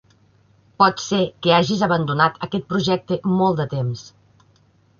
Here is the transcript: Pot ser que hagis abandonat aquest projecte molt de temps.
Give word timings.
Pot 0.83 1.03
ser 1.03 1.19
que 1.47 1.53
hagis 1.59 1.83
abandonat 1.89 2.41
aquest 2.47 2.67
projecte 2.73 3.21
molt 3.37 3.63
de 3.63 3.69
temps. 3.77 4.05